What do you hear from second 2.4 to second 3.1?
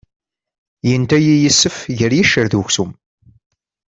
d uksum.